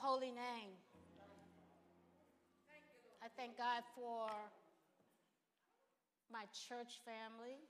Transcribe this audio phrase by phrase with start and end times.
[0.00, 0.72] Holy name.
[3.22, 4.32] I thank God for
[6.32, 7.60] my church family.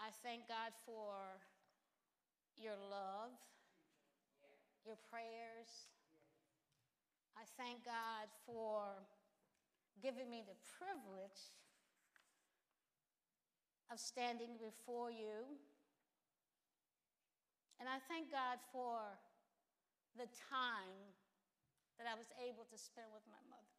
[0.00, 1.14] I thank God for
[2.58, 3.30] your love,
[4.84, 5.86] your prayers.
[7.38, 8.82] I thank God for
[10.02, 11.54] giving me the privilege
[13.92, 15.46] of standing before you.
[17.78, 18.98] And I thank God for
[20.16, 21.12] the time
[21.96, 23.76] that I was able to spend with my mother.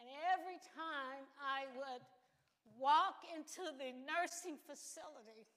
[0.00, 2.04] And every time I would
[2.78, 5.48] walk into the nursing facility,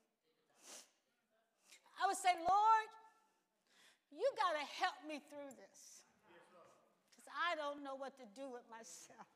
[1.99, 2.89] I would say, Lord,
[4.09, 6.07] you got to help me through this.
[7.13, 9.27] Because I don't know what to do with myself.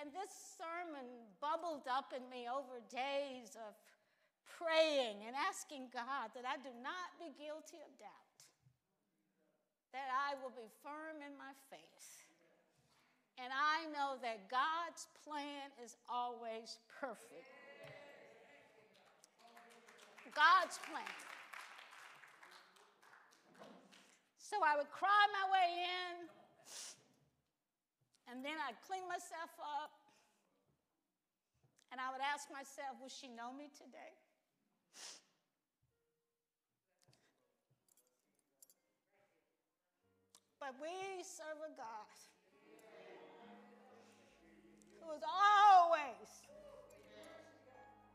[0.00, 1.04] And this sermon
[1.40, 3.76] bubbled up in me over days of
[4.60, 8.38] praying and asking God that I do not be guilty of doubt,
[9.96, 12.28] that I will be firm in my faith.
[13.40, 17.48] And I know that God's plan is always perfect.
[20.36, 21.16] God's plan.
[24.36, 26.14] So I would cry my way in,
[28.30, 29.90] and then I'd clean myself up,
[31.90, 34.14] and I would ask myself, Will she know me today?
[40.60, 42.20] But we serve a God
[45.00, 46.28] who is always,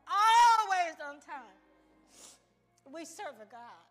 [0.06, 1.58] always on time.
[2.92, 3.84] We serve a God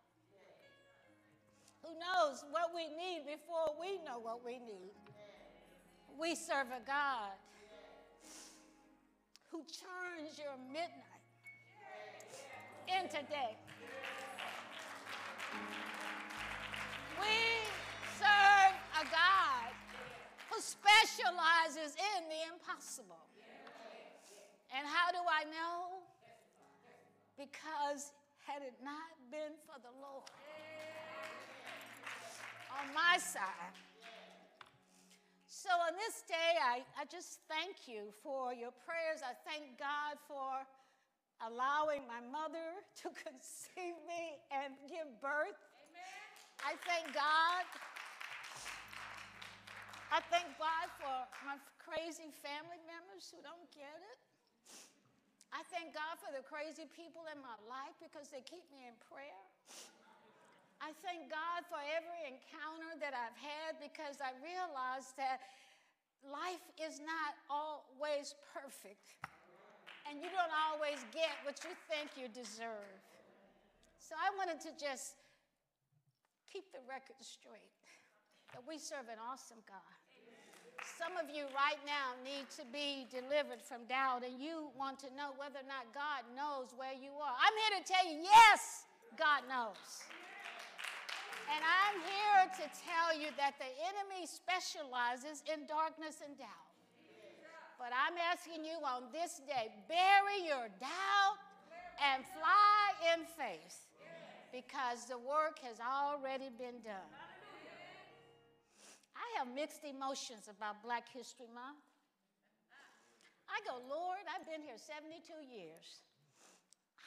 [1.84, 4.96] who knows what we need before we know what we need.
[6.19, 7.38] We serve a God
[9.52, 11.15] who turns your midnight
[12.90, 13.57] into today.
[17.19, 17.38] We
[18.19, 19.72] serve a God
[20.50, 23.25] who specializes in the impossible.
[24.75, 26.03] And how do I know?
[27.38, 28.12] Because
[28.46, 30.29] had it not been for the Lord
[32.69, 33.73] on my side.
[35.47, 39.25] So on this day, I, I just thank you for your prayers.
[39.25, 40.62] I thank God for
[41.44, 45.59] allowing my mother to conceive me and give birth.
[45.91, 46.28] Amen.
[46.63, 47.63] I thank God.
[50.13, 54.19] I thank God for my crazy family members who don't get it.
[55.51, 58.96] I thank God for the crazy people in my life because they keep me in
[59.07, 59.44] prayer.
[60.84, 65.40] I thank God for every encounter that I've had because I realize that
[66.28, 69.16] life is not always perfect.
[70.05, 73.01] And you don't always get what you think you deserve.
[73.97, 75.17] So I wanted to just
[76.45, 77.73] keep the record straight
[78.53, 79.97] that we serve an awesome God.
[80.85, 85.09] Some of you right now need to be delivered from doubt, and you want to
[85.17, 87.35] know whether or not God knows where you are.
[87.35, 88.85] I'm here to tell you yes,
[89.17, 90.05] God knows.
[91.49, 96.65] And I'm here to tell you that the enemy specializes in darkness and doubt.
[97.77, 101.39] But I'm asking you on this day bury your doubt
[101.99, 102.83] and fly
[103.16, 103.87] in faith
[104.51, 107.11] because the work has already been done.
[109.16, 111.83] I have mixed emotions about Black History Month.
[113.47, 116.03] I go, Lord, I've been here 72 years.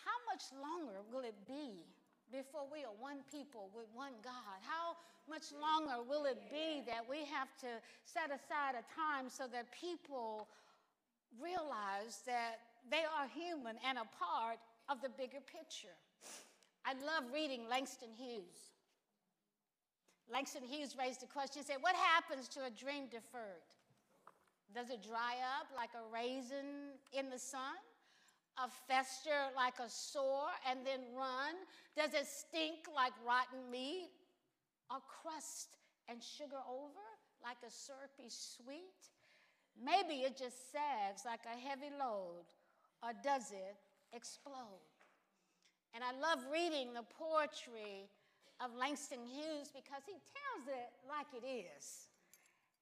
[0.04, 1.84] How much longer will it be
[2.32, 4.58] before we are one people with one God?
[4.64, 4.96] How
[5.28, 7.68] much longer will it be that we have to
[8.04, 10.48] set aside a time so that people
[11.40, 12.60] realize that
[12.90, 14.58] they are human and a part
[14.88, 15.96] of the bigger picture.
[16.84, 18.72] I love reading Langston Hughes.
[20.32, 23.64] Langston Hughes raised the question, he said, What happens to a dream deferred?
[24.74, 27.76] Does it dry up like a raisin in the sun?
[28.58, 31.54] A fester like a sore and then run?
[31.96, 34.10] Does it stink like rotten meat?
[34.90, 35.76] A crust
[36.08, 37.06] and sugar over
[37.42, 39.00] like a syrupy sweet?
[39.76, 42.48] Maybe it just sags like a heavy load,
[43.02, 43.76] or does it
[44.12, 44.90] explode?
[45.94, 48.10] And I love reading the poetry
[48.60, 52.08] of Langston Hughes because he tells it like it is.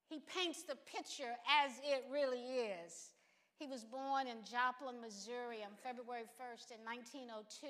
[0.09, 3.11] He paints the picture as it really is.
[3.59, 7.67] He was born in Joplin, Missouri on February 1st in 1902.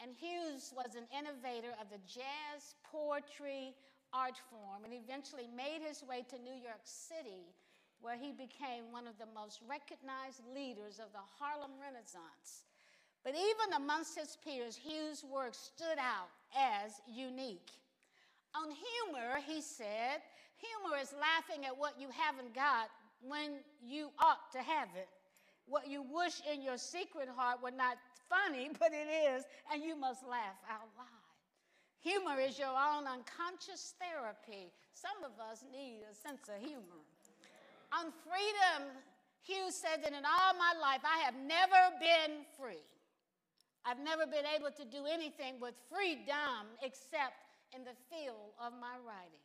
[0.00, 3.74] And Hughes was an innovator of the jazz poetry
[4.12, 7.50] art form and eventually made his way to New York City,
[8.00, 12.66] where he became one of the most recognized leaders of the Harlem Renaissance.
[13.24, 17.70] But even amongst his peers, Hughes' work stood out as unique.
[18.54, 20.20] On humor, he said,
[20.58, 22.90] humor is laughing at what you haven't got
[23.22, 25.08] when you ought to have it.
[25.66, 27.96] What you wish in your secret heart were not
[28.28, 31.22] funny, but it is, and you must laugh out loud.
[32.00, 34.72] Humor is your own unconscious therapy.
[34.92, 37.02] Some of us need a sense of humor.
[37.94, 38.90] On freedom,
[39.42, 42.82] Hughes said that in all my life, I have never been free.
[43.84, 47.38] I've never been able to do anything with freedom except
[47.74, 49.42] in the field of my writing.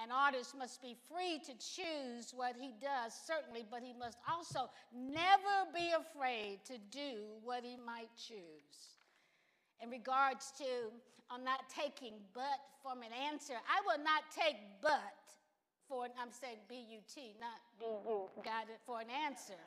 [0.00, 4.70] An artist must be free to choose what he does, certainly, but he must also
[4.94, 8.96] never be afraid to do what he might choose.
[9.82, 10.64] In regards to
[11.30, 15.18] I'm not taking but from an answer, I will not take but
[15.88, 17.60] for, I'm saying B U T, not
[18.44, 19.60] got it, for an answer.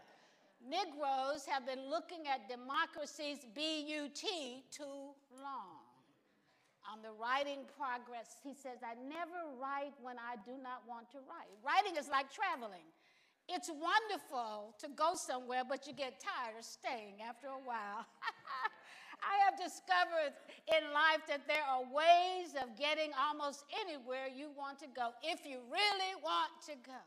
[0.67, 4.23] Negroes have been looking at democracy's BUT
[4.71, 5.84] too long.
[6.85, 11.19] On the writing progress, he says, I never write when I do not want to
[11.25, 11.49] write.
[11.65, 12.85] Writing is like traveling.
[13.49, 18.05] It's wonderful to go somewhere, but you get tired of staying after a while.
[19.25, 20.37] I have discovered
[20.69, 25.45] in life that there are ways of getting almost anywhere you want to go if
[25.45, 27.01] you really want to go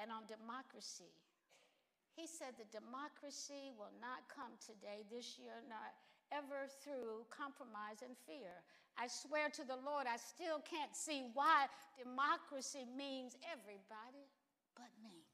[0.00, 1.12] and on democracy.
[2.16, 5.92] He said the democracy will not come today, this year, not
[6.32, 8.64] ever through compromise and fear.
[8.96, 14.24] I swear to the Lord, I still can't see why democracy means everybody
[14.74, 15.24] but me.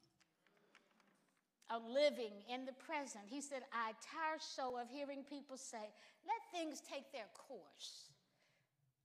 [1.71, 3.23] Of living in the present.
[3.27, 5.91] He said, I tire so of hearing people say,
[6.25, 8.09] let things take their course.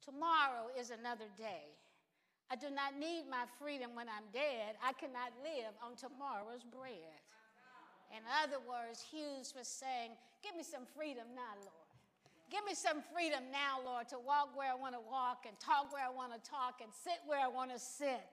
[0.01, 1.77] Tomorrow is another day.
[2.51, 4.77] I do not need my freedom when I'm dead.
[4.85, 7.21] I cannot live on tomorrow's bread.
[8.13, 10.13] In other words, Hughes was saying,
[10.45, 11.84] Give me some freedom now, Lord.
[12.51, 15.91] Give me some freedom now, Lord, to walk where I want to walk and talk
[15.93, 18.31] where I want to talk and sit where I want to sit.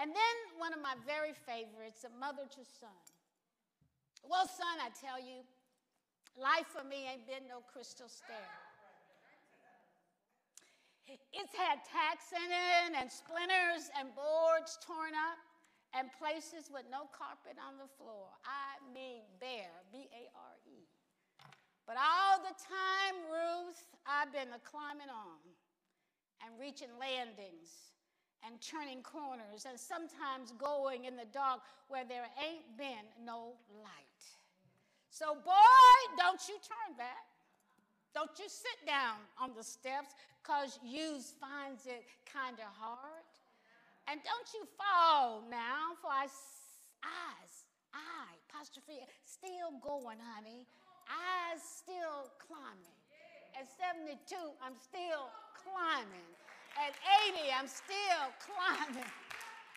[0.00, 2.98] And then one of my very favorites, a mother to son.
[4.26, 5.44] Well, son, I tell you,
[6.34, 8.50] life for me ain't been no crystal stair.
[11.06, 15.36] It's had tacks in it and splinters and boards torn up
[15.92, 18.32] and places with no carpet on the floor.
[18.42, 20.53] I mean, bare, B A R.
[21.86, 25.40] But all the time, Ruth, I've been a climbing on
[26.40, 27.92] and reaching landings
[28.44, 34.22] and turning corners and sometimes going in the dark where there ain't been no light.
[35.10, 37.28] So, boy, don't you turn back.
[38.14, 43.28] Don't you sit down on the steps because you finds it kind of hard.
[44.08, 46.28] And don't you fall now, for I,
[47.04, 47.54] eyes,
[47.92, 50.66] I, apostrophe, still going, honey.
[51.08, 52.98] Eyes still climbing.
[53.54, 54.18] At 72,
[54.64, 56.28] I'm still climbing.
[56.74, 56.94] At
[57.30, 59.10] 80, I'm still climbing.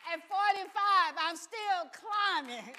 [0.08, 0.72] At 45,
[1.20, 2.74] I'm still climbing.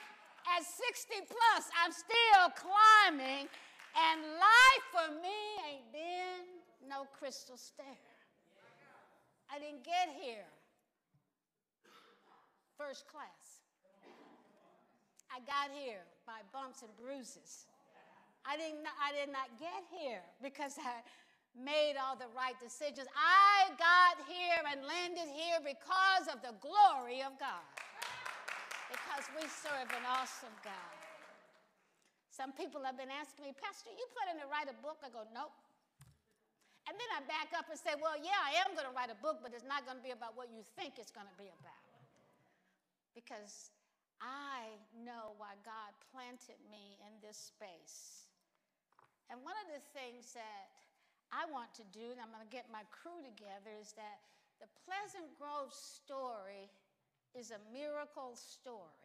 [0.49, 3.47] At 60 plus, I'm still climbing.
[3.95, 5.39] And life for me
[5.69, 8.01] ain't been no crystal stair.
[9.53, 10.49] I didn't get here
[12.79, 13.67] first class.
[15.35, 17.67] I got here by bumps and bruises.
[18.49, 21.05] I, didn't, I did not get here because I
[21.53, 23.05] made all the right decisions.
[23.13, 27.61] I got here and landed here because of the glory of God.
[28.89, 30.97] Because we serve an awesome God.
[32.33, 35.05] Some people have been asking me, Pastor, you planning to write a book?
[35.05, 35.53] I go, nope.
[36.89, 39.19] And then I back up and say, well, yeah, I am going to write a
[39.21, 41.53] book, but it's not going to be about what you think it's going to be
[41.53, 41.85] about.
[43.13, 43.77] Because
[44.25, 48.28] I know why God planted me in this space.
[49.29, 50.73] And one of the things that
[51.29, 54.25] I want to do, and I'm going to get my crew together, is that
[54.61, 56.73] the Pleasant Grove story
[57.37, 59.05] is a miracle story.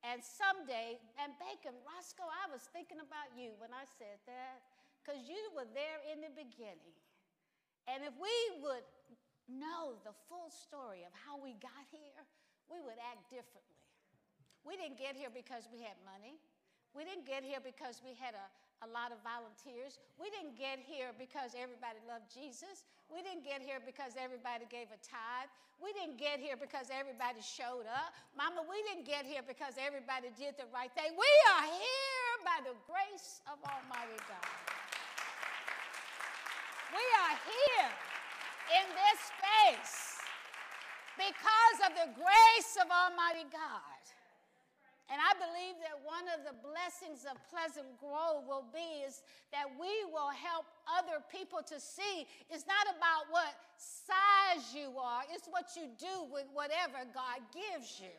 [0.00, 4.64] And someday, and Deacon, Roscoe, I was thinking about you when I said that,
[5.02, 6.96] because you were there in the beginning.
[7.84, 8.32] And if we
[8.64, 8.86] would
[9.50, 12.22] know the full story of how we got here,
[12.70, 13.82] we would act differently.
[14.62, 16.38] We didn't get here because we had money.
[16.94, 18.46] We didn't get here because we had a,
[18.80, 20.00] a lot of volunteers.
[20.16, 22.88] We didn't get here because everybody loved Jesus.
[23.12, 25.52] We didn't get here because everybody gave a tithe.
[25.80, 28.12] We didn't get here because everybody showed up.
[28.36, 31.12] Mama, we didn't get here because everybody did the right thing.
[31.16, 34.48] We are here by the grace of Almighty God.
[36.92, 37.90] We are here
[38.80, 40.20] in this space
[41.16, 44.00] because of the grace of Almighty God.
[45.10, 49.66] And I believe that one of the blessings of Pleasant Grove will be is that
[49.74, 55.50] we will help other people to see it's not about what size you are, it's
[55.50, 58.14] what you do with whatever God gives you.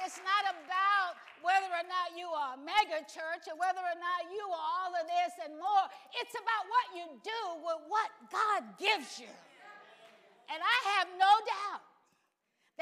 [0.00, 4.32] It's not about whether or not you are a mega church or whether or not
[4.32, 5.84] you are all of this and more.
[6.24, 9.32] It's about what you do with what God gives you.
[10.48, 11.91] And I have no doubt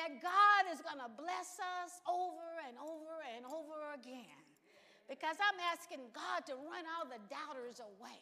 [0.01, 4.41] that God is going to bless us over and over and over again.
[5.05, 8.17] Because I'm asking God to run all the doubters away.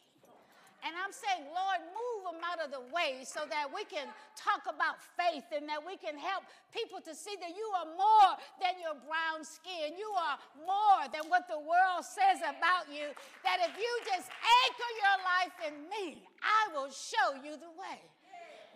[0.83, 4.63] And I'm saying, Lord, move them out of the way so that we can talk
[4.63, 8.31] about faith and that we can help people to see that you are more
[8.63, 9.95] than your brown skin.
[9.99, 13.11] You are more than what the world says about you.
[13.43, 17.99] That if you just anchor your life in me, I will show you the way.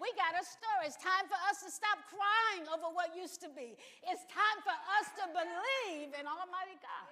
[0.01, 0.89] We got a story.
[0.89, 3.77] It's time for us to stop crying over what used to be.
[4.09, 7.11] It's time for us to believe in Almighty God.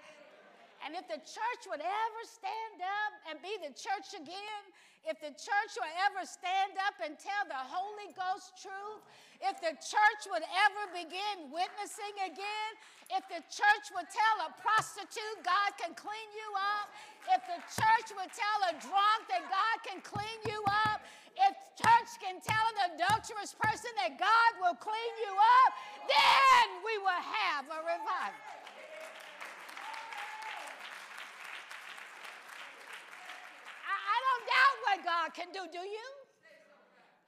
[0.82, 4.64] And if the church would ever stand up and be the church again,
[5.08, 9.02] if the church would ever stand up and tell the Holy Ghost truth,
[9.42, 12.72] if the church would ever begin witnessing again,
[13.10, 16.94] if the church would tell a prostitute God can clean you up,
[17.34, 21.02] if the church would tell a drunk that God can clean you up,
[21.34, 25.72] if the church can tell an adulterous person that God will clean you up,
[26.06, 28.46] then we will have a revival.
[33.90, 36.08] I, I don't doubt what God can do, do you?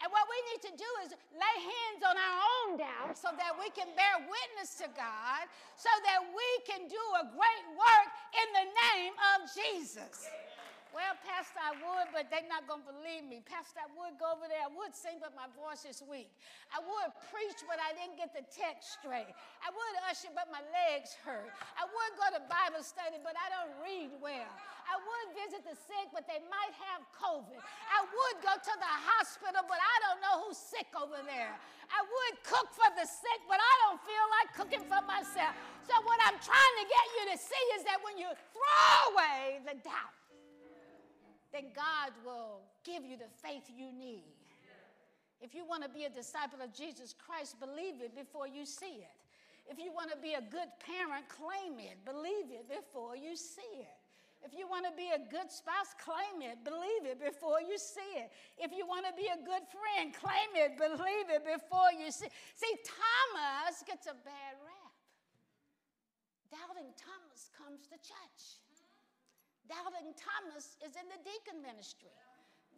[0.03, 3.55] And what we need to do is lay hands on our own doubt so that
[3.55, 5.47] we can bear witness to God,
[5.79, 10.27] so that we can do a great work in the name of Jesus.
[10.93, 13.41] Well, Pastor, I would, but they're not going to believe me.
[13.41, 14.61] Pastor, I would go over there.
[14.61, 16.29] I would sing, but my voice is weak.
[16.69, 19.33] I would preach, but I didn't get the text straight.
[19.65, 21.49] I would usher, but my legs hurt.
[21.81, 24.53] I would go to Bible study, but I don't read well.
[24.85, 27.57] I would visit the sick, but they might have COVID.
[27.89, 31.57] I would go to the hospital, but I don't know who's sick over there.
[31.89, 35.57] I would cook for the sick, but I don't feel like cooking for myself.
[35.89, 39.61] So, what I'm trying to get you to see is that when you throw away
[39.65, 40.13] the doubt,
[41.53, 44.33] then God will give you the faith you need.
[45.39, 49.05] If you want to be a disciple of Jesus Christ, believe it before you see
[49.05, 49.15] it.
[49.69, 52.01] If you want to be a good parent, claim it.
[52.03, 53.95] Believe it before you see it.
[54.43, 56.59] If you want to be a good spouse, claim it.
[56.67, 58.27] Believe it before you see it.
[58.59, 60.75] If you want to be a good friend, claim it.
[60.75, 62.27] Believe it before you see.
[62.27, 62.35] It.
[62.59, 64.95] See, Thomas gets a bad rap.
[66.51, 68.59] Doubting Thomas comes to church.
[69.69, 72.11] Doubting Thomas is in the deacon ministry.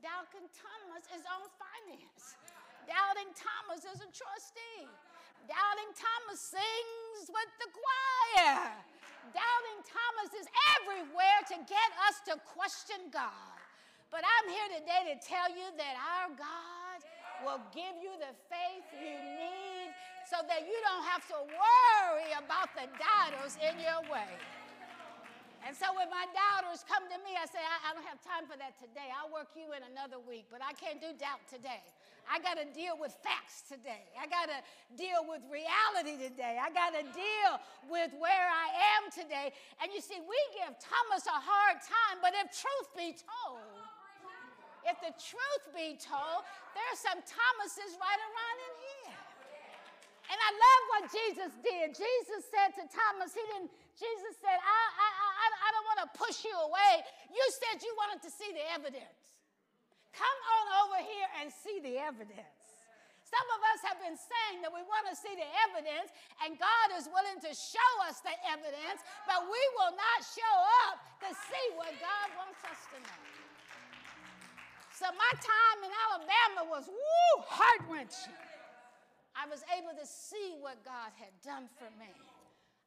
[0.05, 2.37] Doubting Thomas is on finance.
[2.85, 4.85] Doubting Thomas is a trustee.
[5.49, 8.69] Doubting Thomas sings with the choir.
[9.33, 10.45] Doubting Thomas is
[10.77, 13.57] everywhere to get us to question God.
[14.13, 16.97] But I'm here today to tell you that our God
[17.41, 19.89] will give you the faith you need
[20.29, 24.29] so that you don't have to worry about the doubters in your way.
[25.65, 28.45] And so when my doubters come to me, I say, I, I, don't have time
[28.45, 29.09] for that today.
[29.09, 31.81] I'll work you in another week, but I can't do doubt today.
[32.29, 34.05] I got to deal with facts today.
[34.13, 34.61] I got to
[34.93, 36.61] deal with reality today.
[36.61, 37.51] I got to deal
[37.89, 39.57] with where I am today.
[39.81, 43.65] And you see, we give Thomas a hard time, but if truth be told,
[44.85, 46.45] if the truth be told,
[46.77, 49.17] there are some Thomases right around in here.
[50.29, 51.93] And I love what Jesus did.
[51.93, 56.43] Jesus said to Thomas, He didn't, Jesus said, I, I, I, I don't want push
[56.47, 57.03] you away.
[57.29, 59.21] You said you wanted to see the evidence.
[60.15, 62.63] Come on over here and see the evidence.
[63.25, 66.13] Some of us have been saying that we want to see the evidence,
[66.45, 70.55] and God is willing to show us the evidence, but we will not show
[70.87, 73.21] up to see what God wants us to know.
[74.95, 78.39] So my time in Alabama was woo heart wrenching.
[79.35, 82.07] I was able to see what God had done for me.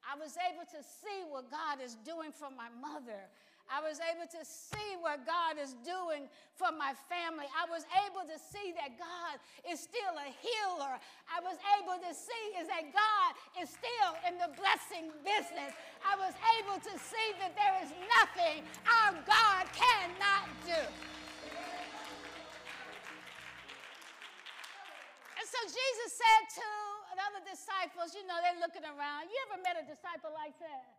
[0.09, 3.29] I was able to see what God is doing for my mother.
[3.69, 6.25] I was able to see what God is doing
[6.57, 7.45] for my family.
[7.53, 9.37] I was able to see that God
[9.69, 10.97] is still a healer.
[11.29, 15.77] I was able to see is that God is still in the blessing business.
[16.01, 20.81] I was able to see that there is nothing our God cannot do.
[25.37, 26.88] And so Jesus said to
[27.19, 29.29] other disciples, you know, they're looking around.
[29.29, 30.99] You ever met a disciple like that?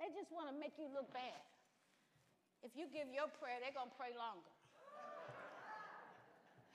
[0.00, 1.44] They just want to make you look bad.
[2.64, 4.52] If you give your prayer, they're going to pray longer.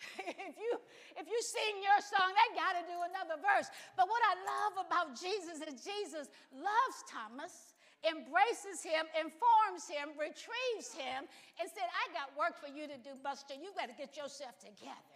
[0.20, 0.72] if you
[1.18, 3.72] if you sing your song, they got to do another verse.
[3.96, 7.74] But what I love about Jesus is Jesus loves Thomas,
[8.04, 11.26] embraces him, informs him, retrieves him,
[11.58, 13.56] and said, "I got work for you to do, Buster.
[13.56, 15.15] You got to get yourself together."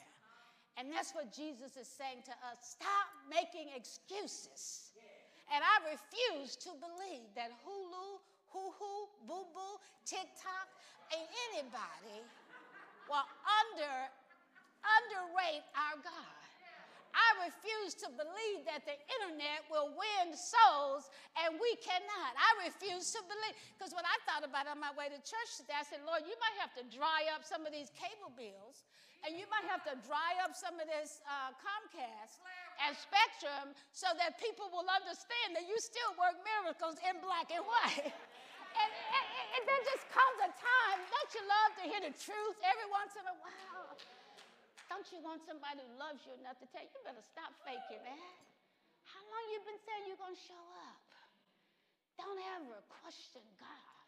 [0.79, 2.79] And that's what Jesus is saying to us.
[2.79, 4.95] Stop making excuses.
[5.51, 8.23] And I refuse to believe that Hulu
[8.55, 10.71] hoo hoo, boo boo, TikTok,
[11.11, 12.23] ain't anybody
[13.11, 13.27] will
[13.59, 13.95] under,
[14.87, 16.38] underrate our God.
[17.13, 21.09] I refuse to believe that the internet will win souls
[21.41, 22.31] and we cannot.
[22.37, 23.55] I refuse to believe.
[23.75, 26.23] Because when I thought about it on my way to church today, I said, Lord,
[26.25, 28.85] you might have to dry up some of these cable bills
[29.27, 32.39] and you might have to dry up some of this uh, Comcast
[32.87, 37.63] and Spectrum so that people will understand that you still work miracles in black and
[37.63, 38.15] white.
[38.79, 39.25] And, and,
[39.59, 43.17] and there just comes a time, don't you love to hear the truth every once
[43.17, 43.97] in a while?
[44.89, 48.01] Don't you want somebody who loves you enough to tell you, you better stop faking
[48.01, 48.41] that?
[49.05, 51.05] How long you been saying you're going to show up?
[52.17, 54.05] Don't ever question God.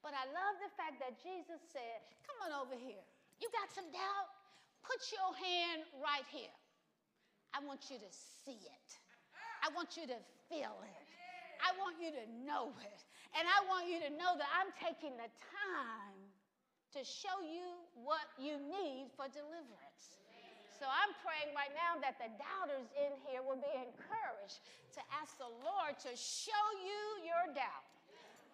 [0.00, 3.02] But I love the fact that Jesus said, come on over here.
[3.42, 4.30] You got some doubt?
[4.86, 6.54] Put your hand right here.
[7.50, 8.10] I want you to
[8.46, 8.88] see it.
[9.66, 11.06] I want you to feel it.
[11.58, 13.00] I want you to know it.
[13.34, 16.15] And I want you to know that I'm taking the time
[16.96, 20.16] to show you what you need for deliverance.
[20.80, 24.64] So I'm praying right now that the doubters in here will be encouraged
[24.96, 27.84] to ask the Lord to show you your doubt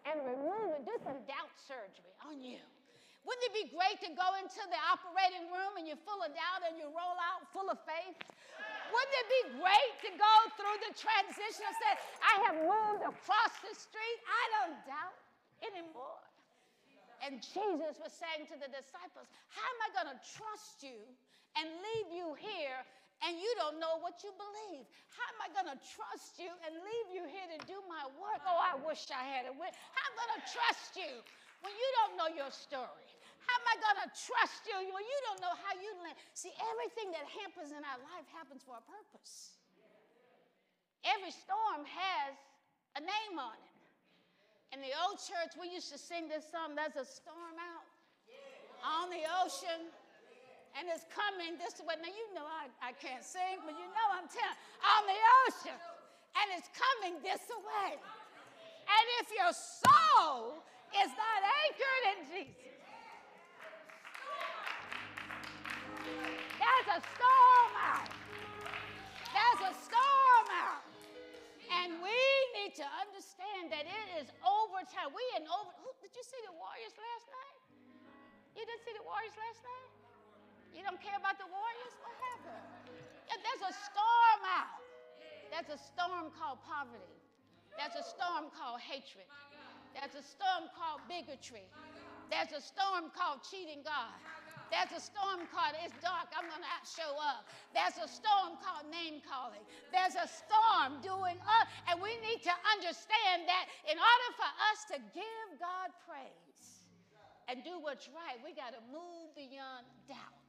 [0.06, 0.82] and remove it.
[0.82, 2.58] Do some doubt surgery on you.
[3.22, 6.66] Wouldn't it be great to go into the operating room and you're full of doubt
[6.66, 8.18] and you roll out full of faith?
[8.90, 13.54] Wouldn't it be great to go through the transition and say, I have moved across
[13.62, 14.18] the street.
[14.26, 15.18] I don't doubt
[15.62, 16.31] anymore.
[17.22, 20.98] And Jesus was saying to the disciples, How am I going to trust you
[21.54, 22.82] and leave you here
[23.22, 24.82] and you don't know what you believe?
[25.14, 28.42] How am I going to trust you and leave you here to do my work?
[28.42, 29.70] Oh, I wish I had a wit.
[29.94, 31.12] How am I going to trust you
[31.62, 33.06] when you don't know your story?
[33.46, 36.18] How am I going to trust you when you don't know how you land?
[36.34, 39.54] See, everything that happens in our life happens for a purpose.
[41.06, 42.34] Every storm has
[42.98, 43.71] a name on it.
[44.72, 47.84] In the old church, we used to sing this song, There's a Storm Out
[48.80, 49.92] on the Ocean,
[50.72, 52.00] and it's coming this way.
[52.00, 55.76] Now, you know I, I can't sing, but you know I'm telling on the ocean,
[55.76, 58.00] and it's coming this way.
[58.00, 60.64] And if your soul
[61.04, 62.71] is not anchored in Jesus,
[85.62, 87.22] There's a storm called poverty.
[87.78, 89.30] There's a storm called hatred.
[89.94, 91.70] There's a storm called bigotry.
[92.26, 94.18] There's a storm called cheating God.
[94.74, 97.46] There's a storm called it's dark, I'm to show up.
[97.70, 99.62] There's a storm called name calling.
[99.94, 101.70] There's a storm doing up.
[101.86, 106.90] And we need to understand that in order for us to give God praise
[107.46, 110.41] and do what's right, we got to move beyond doubt.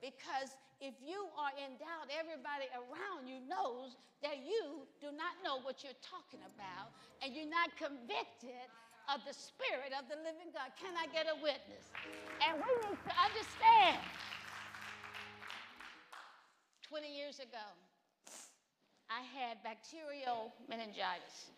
[0.00, 5.60] Because if you are in doubt, everybody around you knows that you do not know
[5.60, 6.88] what you're talking about
[7.20, 8.64] and you're not convicted
[9.12, 10.72] of the Spirit of the living God.
[10.80, 11.84] Can I get a witness?
[12.40, 14.00] And we need to understand
[16.88, 17.66] 20 years ago,
[19.10, 21.52] I had bacterial meningitis.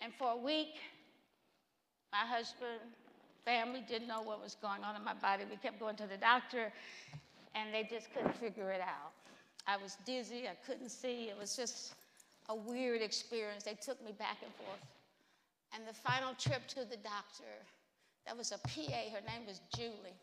[0.00, 0.80] And for a week,
[2.12, 2.80] my husband,
[3.48, 5.44] family didn't know what was going on in my body.
[5.48, 6.70] We kept going to the doctor,
[7.54, 9.12] and they just couldn't figure it out.
[9.66, 11.30] I was dizzy, I couldn't see.
[11.32, 11.94] It was just
[12.50, 13.64] a weird experience.
[13.64, 14.84] They took me back and forth.
[15.74, 17.54] And the final trip to the doctor,
[18.26, 20.18] that was a PA, her name was Julie.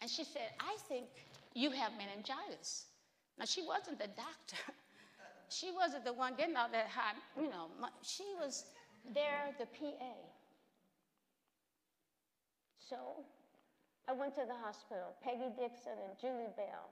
[0.00, 1.06] And she said, I think
[1.54, 2.86] you have meningitis.
[3.36, 4.62] Now, she wasn't the doctor.
[5.48, 7.66] She wasn't the one getting all that hot, you know.
[8.02, 8.64] She was
[9.14, 10.14] there, the PA.
[12.88, 12.96] So
[14.08, 15.12] I went to the hospital.
[15.20, 16.88] Peggy Dixon and Julie Bell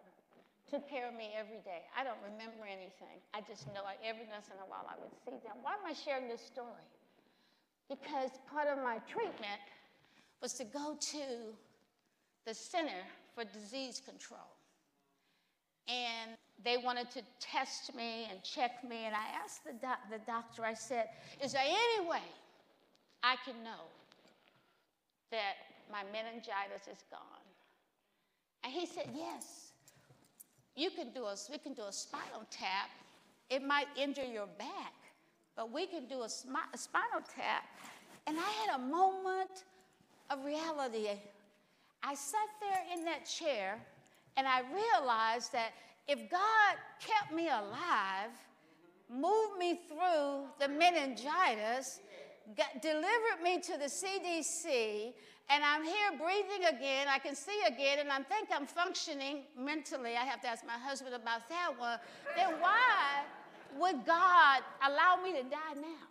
[0.69, 1.89] took care of me every day.
[1.97, 3.17] I don't remember anything.
[3.33, 5.57] I just know I, every once in a while I would see them.
[5.63, 6.85] Why am I sharing this story?
[7.89, 9.63] Because part of my treatment
[10.43, 11.25] was to go to
[12.45, 14.53] the Center for Disease Control.
[15.89, 19.07] And they wanted to test me and check me.
[19.07, 19.73] And I asked the,
[20.11, 21.07] the doctor, I said,
[21.43, 22.27] Is there any way
[23.23, 23.87] I can know
[25.31, 25.55] that
[25.91, 27.47] my meningitis is gone.
[28.65, 29.73] And he said, Yes.
[30.75, 32.91] You can do a, we can do a spinal tap.
[33.49, 34.93] It might injure your back,
[35.57, 37.65] but we can do a, a spinal tap.
[38.27, 39.65] And I had a moment
[40.29, 41.09] of reality.
[42.03, 43.79] I sat there in that chair
[44.37, 45.71] and I realized that
[46.07, 48.31] if God kept me alive,
[49.09, 52.01] moved me through the meningitis,
[52.57, 55.13] got, delivered me to the CDC,
[55.49, 57.07] and I'm here breathing again.
[57.09, 60.17] I can see again, and I think I'm functioning mentally.
[60.17, 61.99] I have to ask my husband about that one.
[62.37, 63.25] Then why
[63.79, 66.07] would God allow me to die now?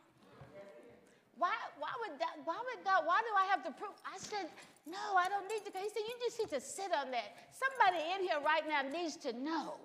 [1.38, 3.92] Why, why, would that, why would God, why do I have to prove?
[4.06, 4.48] I said,
[4.88, 5.78] no, I don't need to.
[5.78, 7.36] He said, you just need to sit on that.
[7.52, 9.76] Somebody in here right now needs to know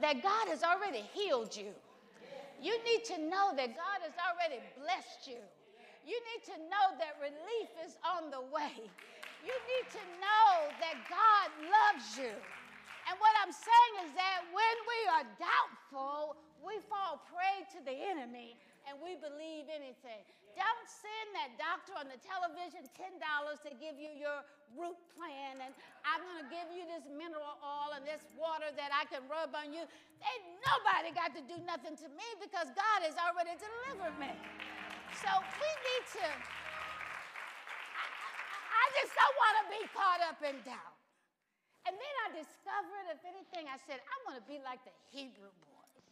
[0.00, 1.74] that God has already healed you.
[2.62, 5.42] You need to know that God has already blessed you.
[6.06, 8.74] You need to know that relief is on the way.
[9.40, 12.32] You need to know that God loves you.
[13.08, 17.96] And what I'm saying is that when we are doubtful, we fall prey to the
[17.96, 20.20] enemy and we believe anything.
[20.54, 23.16] Don't send that doctor on the television $10
[23.64, 24.44] to give you your
[24.76, 25.72] root plan and
[26.04, 29.56] I'm going to give you this mineral oil and this water that I can rub
[29.56, 29.82] on you.
[30.20, 34.32] Ain't nobody got to do nothing to me because God has already delivered me.
[35.20, 36.26] So we need to,
[38.72, 40.96] I, just don't want to be caught up in doubt.
[41.84, 45.52] And then I discovered, if anything, I said, I want to be like the Hebrew
[45.60, 46.04] boys.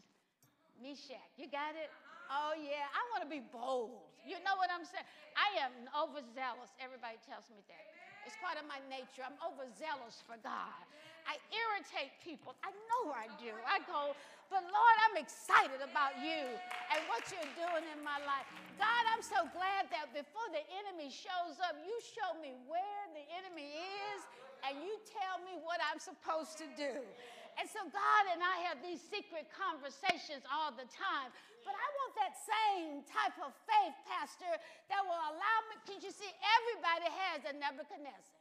[0.77, 1.88] Meshach, you got it?
[2.29, 4.12] Oh, yeah, I want to be bold.
[4.29, 5.09] You know what I'm saying?
[5.33, 6.68] I am overzealous.
[6.77, 7.85] Everybody tells me that.
[8.29, 9.25] It's part of my nature.
[9.25, 10.85] I'm overzealous for God.
[11.25, 12.53] I irritate people.
[12.61, 13.57] I know I do.
[13.64, 14.12] I go,
[14.48, 16.48] but Lord, I'm excited about you
[16.92, 18.48] and what you're doing in my life.
[18.80, 23.24] God, I'm so glad that before the enemy shows up, you show me where the
[23.37, 24.20] enemy is
[24.64, 26.96] and you tell me what I'm supposed to do.
[27.61, 31.28] And so God and I have these secret conversations all the time.
[31.66, 34.48] But I want that same type of faith, Pastor,
[34.88, 35.76] that will allow me.
[35.84, 36.30] Can you see?
[36.30, 38.38] Everybody has a Nebuchadnezzar.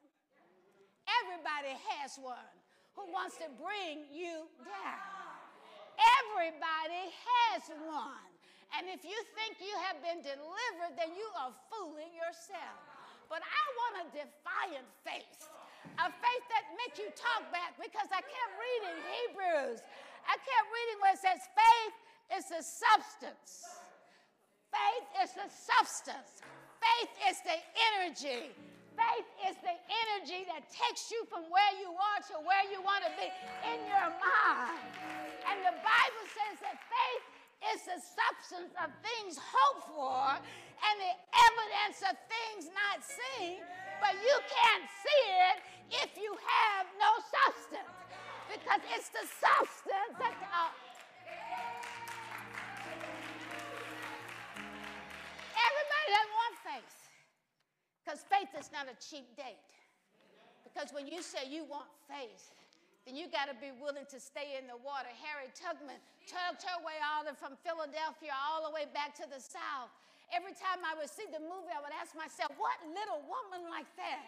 [1.25, 2.55] Everybody has one
[2.93, 5.16] who wants to bring you down.
[5.97, 8.31] Everybody has one.
[8.77, 12.77] And if you think you have been delivered, then you are fooling yourself.
[13.27, 15.49] But I want a defiant faith,
[15.99, 19.81] a faith that makes you talk back because I kept reading Hebrews.
[20.27, 21.95] I kept reading where it says faith
[22.39, 23.83] is the substance.
[24.71, 26.43] Faith is the substance.
[26.79, 27.57] Faith is the
[27.95, 28.51] energy.
[28.97, 33.05] Faith is the energy that takes you from where you are to where you want
[33.05, 33.29] to be
[33.69, 34.89] in your mind.
[35.45, 37.25] And the Bible says that faith
[37.77, 43.61] is the substance of things hoped for and the evidence of things not seen.
[44.01, 45.57] But you can't see it
[46.01, 47.93] if you have no substance
[48.49, 50.33] because it's the substance that.
[50.41, 50.73] Uh,
[55.53, 57.06] everybody doesn't want faith
[58.07, 59.59] because faith is not a cheap date.
[60.63, 62.55] Because when you say you want faith,
[63.03, 65.11] then you got to be willing to stay in the water.
[65.11, 69.43] Harriet Tubman tugged her way all the, from Philadelphia all the way back to the
[69.43, 69.91] South.
[70.31, 73.91] Every time I would see the movie, I would ask myself, what little woman like
[73.99, 74.23] that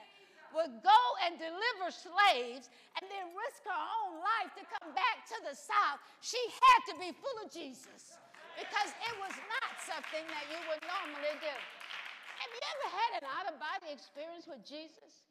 [0.52, 2.68] would go and deliver slaves
[3.00, 6.04] and then risk her own life to come back to the South?
[6.20, 8.20] She had to be full of Jesus
[8.60, 11.56] because it was not something that you would normally do.
[12.40, 15.28] Have you ever had an out of body experience with Jesus?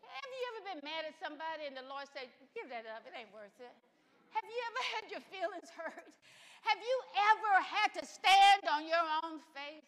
[0.00, 3.12] Have you ever been mad at somebody and the Lord said, Give that up, it
[3.12, 3.76] ain't worth it?
[4.32, 6.08] Have you ever had your feelings hurt?
[6.64, 6.96] Have you
[7.32, 9.86] ever had to stand on your own faith?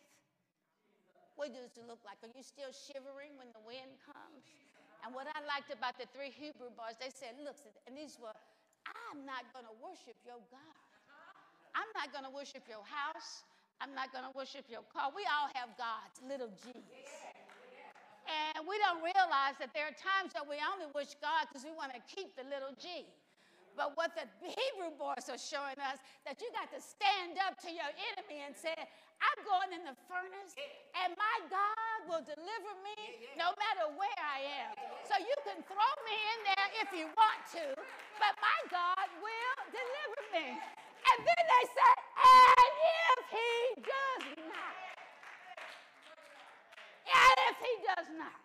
[1.37, 2.21] What does it look like?
[2.21, 4.45] Are you still shivering when the wind comes?
[5.03, 8.37] And what I liked about the three Hebrew boys, they said, look, and these were,
[8.87, 10.77] I'm not going to worship your God.
[11.75, 13.43] I'm not going to worship your house.
[13.83, 15.11] I'm not going to worship your car.
[15.11, 17.11] We all have gods, little g's.
[18.31, 21.75] And we don't realize that there are times that we only wish God because we
[21.75, 23.03] want to keep the little g.
[23.75, 27.75] But what the Hebrew boys are showing us that you got to stand up to
[27.75, 28.77] your enemy and say,
[29.19, 30.55] I'm going in the furnace,
[31.03, 34.75] and my God will deliver me no matter where I am.
[35.11, 37.67] So you can throw me in there if you want to,
[38.23, 40.47] but my God will deliver me.
[40.55, 42.62] And then they said, if
[43.33, 44.77] he does not,
[47.09, 48.41] and if he does not,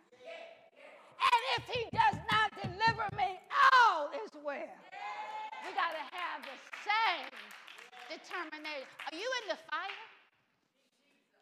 [1.20, 3.40] and if he does not deliver me,
[3.84, 4.80] all is well.
[5.66, 7.28] We got to have the same
[8.08, 8.88] determination.
[9.12, 10.08] Are you in the fire?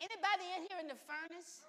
[0.02, 1.62] Anybody in here in the furnace?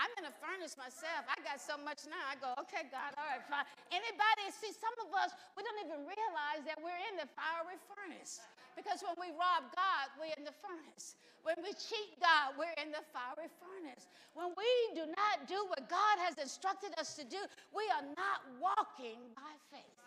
[0.00, 1.28] I'm in a furnace myself.
[1.28, 2.24] I got so much now.
[2.24, 3.68] I go, okay, God, all right, fine.
[3.92, 8.40] Anybody, see, some of us, we don't even realize that we're in the fiery furnace.
[8.72, 11.20] Because when we rob God, we're in the furnace.
[11.44, 14.08] When we cheat God, we're in the fiery furnace.
[14.32, 17.40] When we do not do what God has instructed us to do,
[17.76, 19.98] we are not walking by faith.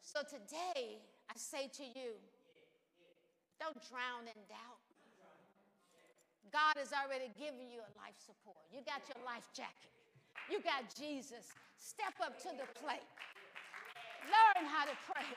[0.00, 0.96] So today,
[1.28, 2.16] I say to you,
[3.60, 4.77] don't drown in doubt.
[6.52, 8.60] God has already given you a life support.
[8.72, 9.92] You got your life jacket.
[10.48, 11.52] You got Jesus.
[11.76, 13.04] Step up to the plate.
[14.26, 15.28] Learn how to pray.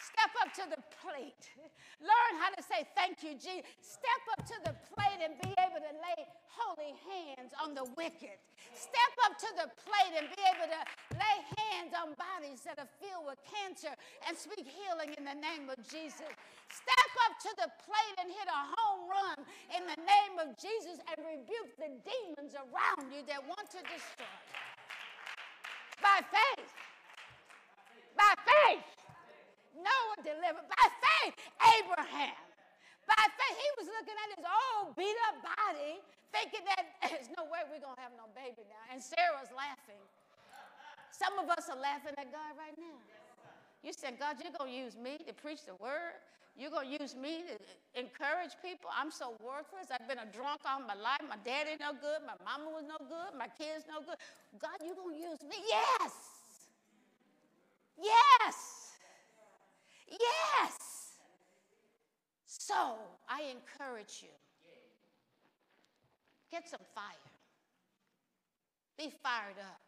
[0.00, 1.52] Step up to the plate.
[2.00, 3.68] Learn how to say thank you, Jesus.
[3.84, 8.40] Step up to the plate and be able to lay holy hands on the wicked.
[8.72, 10.80] Step up to the plate and be able to
[11.20, 13.92] lay hands on bodies that are filled with cancer
[14.24, 16.32] and speak healing in the name of Jesus.
[16.72, 16.99] Step
[17.40, 19.38] to the plate and hit a home run
[19.72, 24.36] in the name of Jesus and rebuke the demons around you that want to destroy.
[26.04, 26.72] By faith.
[28.12, 28.88] By faith.
[29.76, 30.68] Noah delivered.
[30.68, 31.34] By faith,
[31.80, 32.40] Abraham.
[33.08, 37.48] By faith, he was looking at his old beat up body, thinking that there's no
[37.48, 38.84] way we're going to have no baby now.
[38.92, 40.00] And Sarah's laughing.
[41.08, 43.00] Some of us are laughing at God right now.
[43.82, 46.20] You said, God, you're going to use me to preach the word.
[46.60, 47.56] You're going to use me to
[47.98, 48.92] encourage people.
[48.92, 49.88] I'm so worthless.
[49.88, 51.24] I've been a drunk all my life.
[51.24, 52.20] My daddy no good.
[52.28, 53.32] My mama was no good.
[53.32, 54.20] My kids no good.
[54.60, 55.56] God, you're going to use me?
[55.64, 56.12] Yes.
[57.96, 58.92] Yes.
[60.12, 60.76] Yes.
[62.44, 62.92] So
[63.26, 64.36] I encourage you
[66.50, 67.30] get some fire,
[68.98, 69.80] be fired up.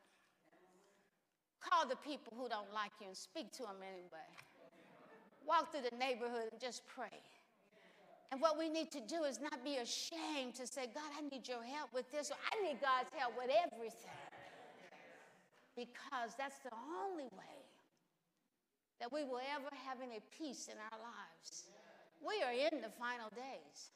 [1.61, 4.31] Call the people who don't like you and speak to them anyway.
[5.47, 7.21] Walk through the neighborhood and just pray.
[8.31, 11.47] And what we need to do is not be ashamed to say, God, I need
[11.47, 14.11] your help with this, or I need God's help with everything.
[15.77, 17.61] Because that's the only way
[19.01, 21.65] that we will ever have any peace in our lives.
[22.25, 23.91] We are in the final days.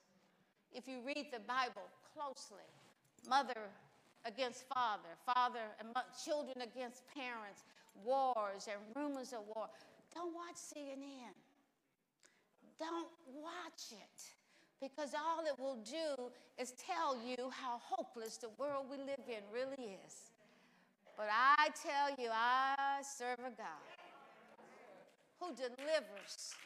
[0.73, 2.69] If you read the Bible closely,
[3.29, 3.71] mother
[4.27, 5.89] against father, father and
[6.25, 7.65] children against parents,
[8.05, 9.69] wars and rumors of war.
[10.17, 11.37] Don't watch CNN.
[12.81, 14.21] Don't watch it
[14.81, 19.45] because all it will do is tell you how hopeless the world we live in
[19.53, 20.33] really is.
[21.19, 23.85] But I tell you, I serve a God
[25.37, 26.57] who delivers.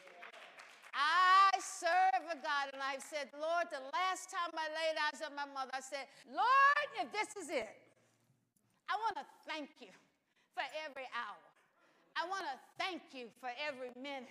[0.95, 5.35] I serve a God, and I've said, Lord, the last time I laid eyes on
[5.35, 7.67] my mother, I said, Lord, if this is it,
[8.87, 9.91] I want to thank you
[10.55, 11.50] for every hour.
[12.15, 14.29] I want to thank you for every minute.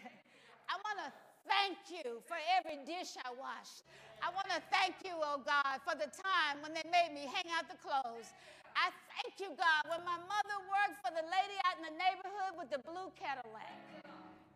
[0.68, 1.10] I want to
[1.48, 3.82] thank you for every dish I washed.
[4.20, 7.48] I want to thank you, oh God, for the time when they made me hang
[7.56, 8.28] out the clothes.
[8.76, 12.52] I thank you, God, when my mother worked for the lady out in the neighborhood
[12.60, 13.74] with the blue Cadillac.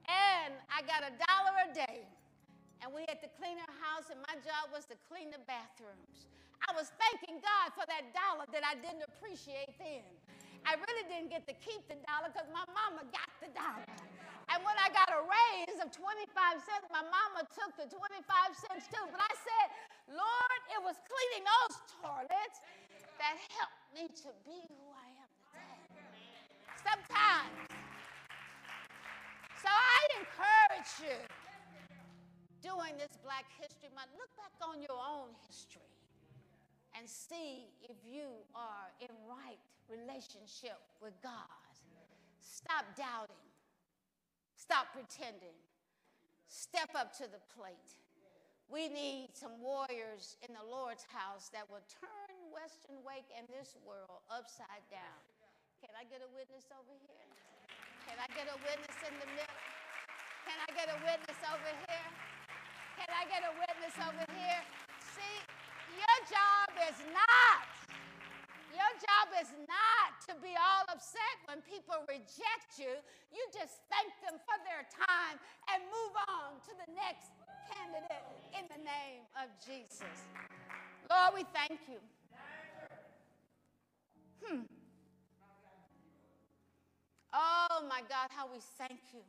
[0.06, 2.04] And I got a dollar a day.
[2.84, 6.28] And we had to clean her house, and my job was to clean the bathrooms.
[6.68, 10.04] I was thanking God for that dollar that I didn't appreciate then.
[10.64, 13.84] I really didn't get to keep the dollar because my mama got the dollar.
[14.52, 16.00] And when I got a raise of 25
[16.64, 18.24] cents, my mama took the 25
[18.56, 19.04] cents too.
[19.12, 19.66] But I said,
[20.12, 22.58] Lord, it was cleaning those toilets
[23.20, 25.80] that helped me to be who I am today.
[26.80, 27.84] Sometimes
[29.64, 31.16] so I encourage you
[32.60, 35.93] during this Black History Month, look back on your own history
[36.96, 41.50] and see if you are in right relationship with God.
[42.40, 43.44] Stop doubting.
[44.56, 45.58] Stop pretending.
[46.48, 47.98] Step up to the plate.
[48.72, 53.76] We need some warriors in the Lord's house that will turn Western Wake and this
[53.84, 55.20] world upside down.
[55.84, 57.28] Can I get a witness over here?
[58.08, 59.60] Can I get a witness in the middle?
[60.48, 62.08] Can I get a witness over here?
[62.96, 64.62] Can I get a witness over here?
[65.12, 65.36] See,
[66.90, 67.64] is not,
[68.72, 72.92] your job is not to be all upset when people reject you.
[73.32, 75.40] You just thank them for their time
[75.72, 77.32] and move on to the next
[77.72, 80.28] candidate in the name of Jesus.
[81.08, 82.00] Lord, we thank you.
[84.44, 84.68] Hmm.
[87.32, 89.24] Oh my God, how we thank you.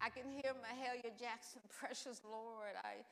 [0.00, 2.74] I can hear Mahalia Jackson, precious Lord.
[2.84, 3.02] I,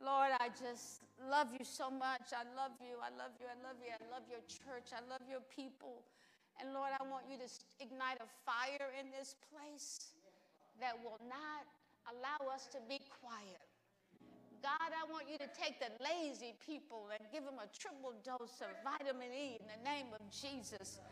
[0.00, 2.34] Lord, I just love you so much.
[2.34, 2.98] I love you.
[2.98, 3.46] I love you.
[3.46, 3.90] I love you.
[3.94, 4.90] I love your church.
[4.90, 6.02] I love your people.
[6.60, 7.48] And Lord, I want you to
[7.82, 10.14] ignite a fire in this place
[10.80, 11.66] that will not
[12.10, 13.62] allow us to be quiet.
[14.62, 18.64] God, I want you to take the lazy people and give them a triple dose
[18.64, 21.04] of vitamin E in the name of Jesus.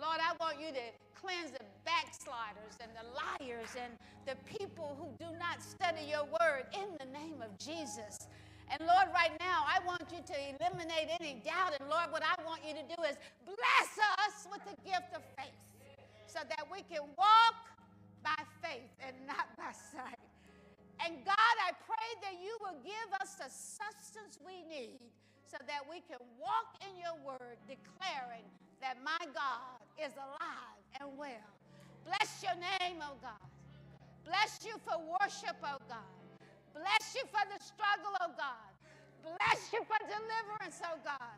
[0.00, 1.63] Lord, I want you to cleanse the
[2.04, 3.96] backsliders and the liars and
[4.28, 8.28] the people who do not study your word in the name of Jesus.
[8.68, 11.76] And Lord, right now, I want you to eliminate any doubt.
[11.78, 13.90] And Lord, what I want you to do is bless
[14.24, 15.56] us with the gift of faith
[16.26, 17.60] so that we can walk
[18.24, 20.20] by faith and not by sight.
[21.04, 25.00] And God, I pray that you will give us the substance we need
[25.44, 28.48] so that we can walk in your word declaring
[28.80, 31.52] that my God is alive and well.
[32.04, 33.48] Bless your name, oh God.
[34.26, 36.12] Bless you for worship, oh God.
[36.74, 38.70] Bless you for the struggle, oh God.
[39.24, 41.36] Bless you for deliverance, oh God.